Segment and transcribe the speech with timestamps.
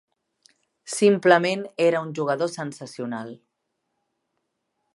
[0.93, 3.29] Simplement era un jugador sensacional.